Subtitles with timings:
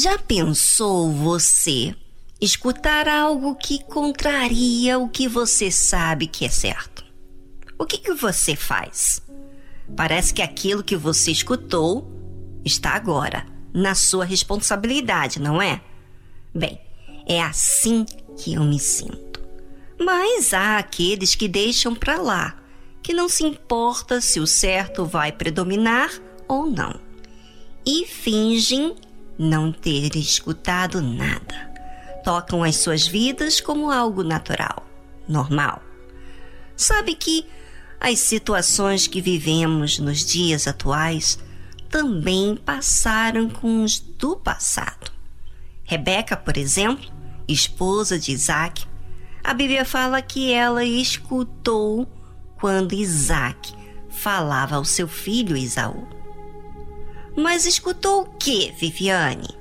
[0.00, 1.92] Já pensou você
[2.40, 7.04] escutar algo que contraria o que você sabe que é certo?
[7.76, 9.20] O que, que você faz?
[9.96, 12.08] Parece que aquilo que você escutou
[12.64, 15.80] está agora na sua responsabilidade, não é?
[16.54, 16.80] Bem,
[17.26, 18.06] é assim
[18.36, 19.40] que eu me sinto.
[19.98, 22.56] Mas há aqueles que deixam para lá,
[23.02, 26.08] que não se importa se o certo vai predominar
[26.46, 27.00] ou não,
[27.84, 28.94] e fingem
[29.38, 31.70] não ter escutado nada.
[32.24, 34.84] Tocam as suas vidas como algo natural,
[35.28, 35.82] normal.
[36.76, 37.46] Sabe que
[38.00, 41.38] as situações que vivemos nos dias atuais
[41.88, 45.10] também passaram com os do passado.
[45.84, 47.10] Rebeca, por exemplo,
[47.46, 48.84] esposa de Isaac,
[49.42, 52.06] a Bíblia fala que ela escutou
[52.60, 53.72] quando Isaac
[54.10, 56.17] falava ao seu filho Isaú.
[57.38, 59.56] Mas escutou o que, Viviane?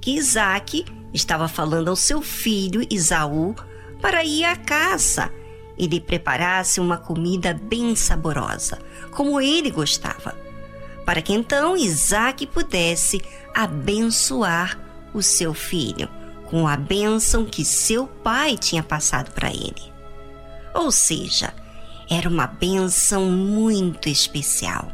[0.00, 3.56] Que Isaac estava falando ao seu filho Isaú
[4.00, 5.28] para ir à caça
[5.76, 8.78] e lhe preparasse uma comida bem saborosa,
[9.10, 10.38] como ele gostava,
[11.04, 13.20] para que então Isaac pudesse
[13.52, 14.78] abençoar
[15.12, 16.08] o seu filho
[16.46, 19.92] com a bênção que seu pai tinha passado para ele.
[20.72, 21.52] Ou seja,
[22.08, 24.92] era uma bênção muito especial.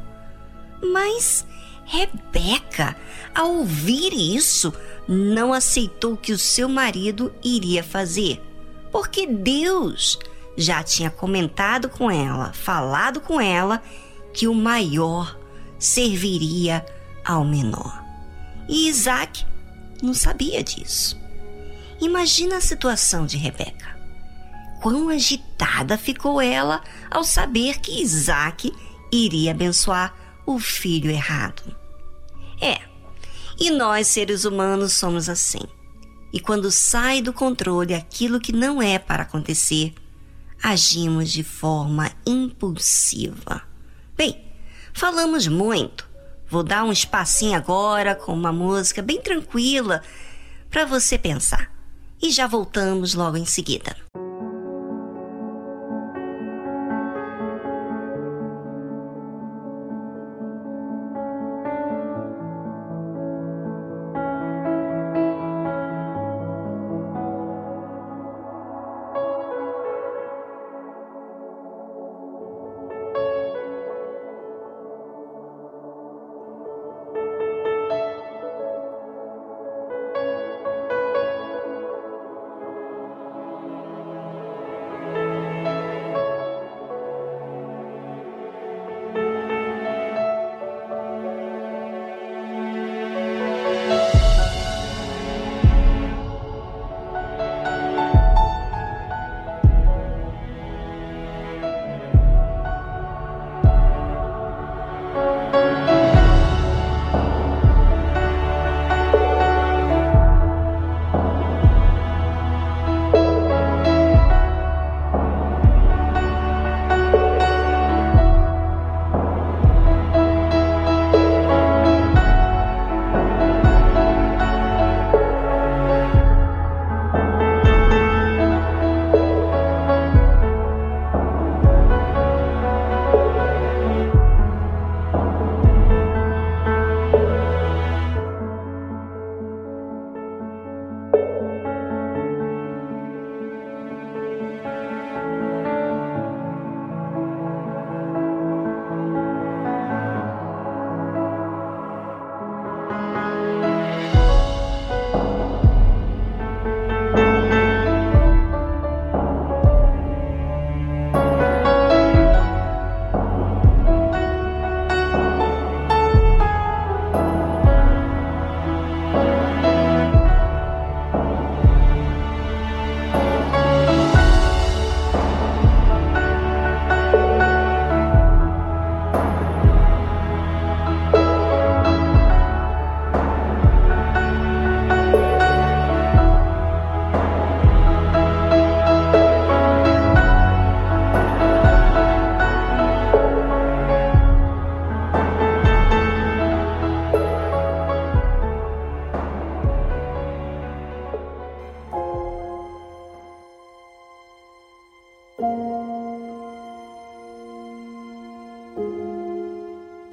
[0.82, 1.44] Mas
[1.84, 2.96] Rebeca,
[3.34, 4.72] ao ouvir isso,
[5.06, 8.42] não aceitou que o seu marido iria fazer,
[8.90, 10.18] porque Deus
[10.56, 13.82] já tinha comentado com ela, falado com ela,
[14.32, 15.38] que o maior
[15.78, 16.84] serviria
[17.24, 18.02] ao menor.
[18.68, 19.44] E Isaac
[20.02, 21.20] não sabia disso.
[22.00, 23.94] Imagina a situação de Rebeca.
[24.80, 28.72] Quão agitada ficou ela ao saber que Isaac
[29.10, 31.62] iria abençoar o filho errado.
[32.60, 32.80] É,
[33.58, 35.62] e nós seres humanos somos assim.
[36.32, 39.94] E quando sai do controle aquilo que não é para acontecer,
[40.62, 43.62] agimos de forma impulsiva.
[44.16, 44.44] Bem,
[44.92, 46.08] falamos muito.
[46.48, 50.02] Vou dar um espacinho agora com uma música bem tranquila
[50.70, 51.72] para você pensar.
[52.20, 54.03] E já voltamos logo em seguida.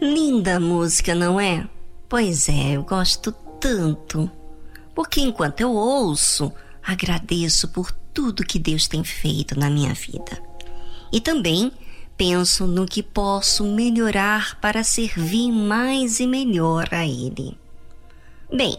[0.01, 1.67] Linda música, não é?
[2.09, 4.29] Pois é, eu gosto tanto,
[4.95, 6.51] porque enquanto eu ouço,
[6.83, 10.41] agradeço por tudo que Deus tem feito na minha vida.
[11.11, 11.71] E também
[12.17, 17.57] penso no que posso melhorar para servir mais e melhor a Ele.
[18.51, 18.77] Bem,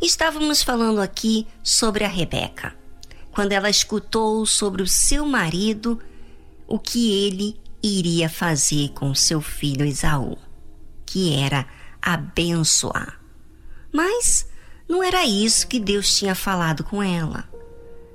[0.00, 2.74] estávamos falando aqui sobre a Rebeca,
[3.30, 6.00] quando ela escutou sobre o seu marido
[6.66, 10.38] o que ele iria fazer com seu filho Esaú,
[11.04, 11.66] que era
[12.00, 13.20] abençoar.
[13.92, 14.46] Mas
[14.88, 17.48] não era isso que Deus tinha falado com ela.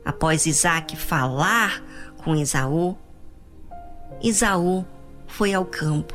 [0.05, 1.83] Após Isaac falar
[2.23, 2.97] com Esaú,
[4.21, 4.85] Esaú
[5.27, 6.13] foi ao campo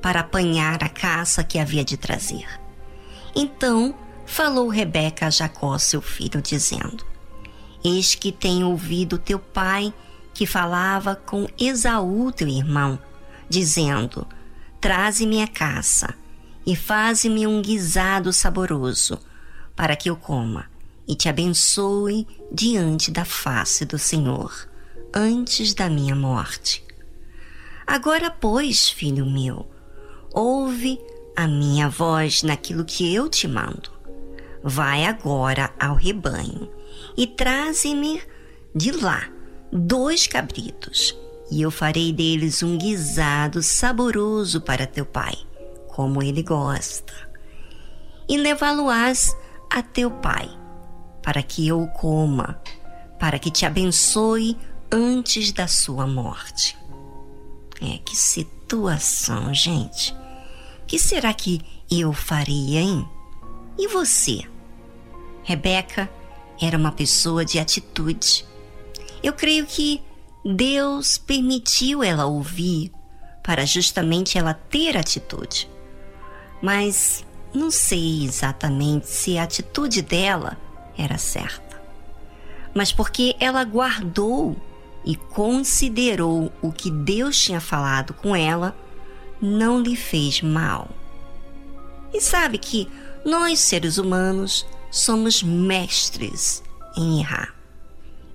[0.00, 2.46] para apanhar a caça que havia de trazer.
[3.34, 3.94] Então
[4.26, 7.04] falou Rebeca a Jacó, seu filho, dizendo:
[7.84, 9.92] Eis que tenho ouvido teu pai
[10.34, 12.98] que falava com Esaú, teu irmão,
[13.48, 14.26] dizendo:
[14.80, 16.14] Traze-me a caça
[16.66, 19.18] e faze-me um guisado saboroso,
[19.76, 20.66] para que eu coma
[21.06, 24.68] e te abençoe diante da face do Senhor,
[25.14, 26.84] antes da minha morte.
[27.86, 29.68] Agora, pois, filho meu,
[30.32, 30.98] ouve
[31.36, 33.90] a minha voz naquilo que eu te mando.
[34.62, 36.70] Vai agora ao rebanho
[37.16, 38.22] e traze-me
[38.74, 39.28] de lá
[39.72, 41.16] dois cabritos,
[41.50, 45.34] e eu farei deles um guisado saboroso para teu pai,
[45.88, 47.14] como ele gosta.
[48.28, 49.34] E levá-lo-ás
[49.70, 50.50] a teu pai,
[51.22, 52.60] para que eu o coma,
[53.18, 54.56] para que te abençoe
[54.90, 56.76] antes da sua morte.
[57.80, 60.14] É, que situação, gente.
[60.86, 61.60] Que será que
[61.90, 63.08] eu faria, hein?
[63.78, 64.42] E você?
[65.42, 66.10] Rebeca
[66.60, 68.46] era uma pessoa de atitude.
[69.22, 70.02] Eu creio que
[70.44, 72.92] Deus permitiu ela ouvir
[73.42, 75.70] para justamente ela ter atitude.
[76.60, 77.24] Mas
[77.54, 80.56] não sei exatamente se a atitude dela
[80.96, 81.80] era certa.
[82.74, 84.56] Mas porque ela guardou
[85.04, 88.76] e considerou o que Deus tinha falado com ela,
[89.40, 90.88] não lhe fez mal.
[92.12, 92.88] E sabe que
[93.24, 96.62] nós, seres humanos, somos mestres
[96.96, 97.61] em errar.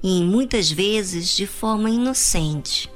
[0.02, 2.92] E muitas vezes de forma inocente.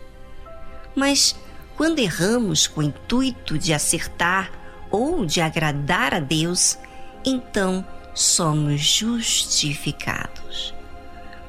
[0.96, 1.36] Mas
[1.76, 4.52] quando erramos com o intuito de acertar
[4.90, 6.78] ou de agradar a Deus,
[7.26, 10.74] então somos justificados.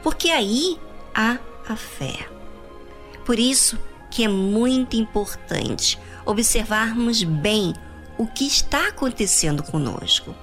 [0.02, 0.78] Porque aí
[1.14, 1.38] há
[1.68, 2.26] a fé.
[3.24, 3.78] Por isso
[4.10, 7.74] que é muito importante observarmos bem
[8.18, 10.34] o que está acontecendo conosco,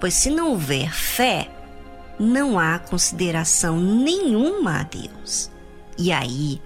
[0.00, 1.50] pois se não houver fé,
[2.18, 5.50] não há consideração nenhuma a Deus.
[5.98, 6.60] E aí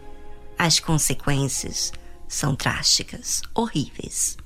[0.58, 1.92] as consequências
[2.26, 4.36] são drásticas, horríveis.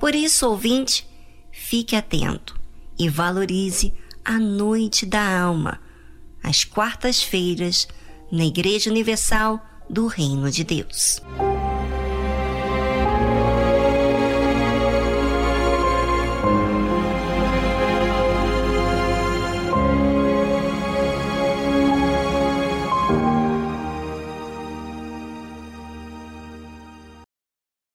[0.00, 1.08] Por isso, ouvinte,
[1.52, 2.58] fique atento
[2.98, 3.92] e valorize
[4.24, 5.80] a noite da alma,
[6.42, 7.86] às quartas-feiras,
[8.32, 11.20] na Igreja Universal do Reino de Deus.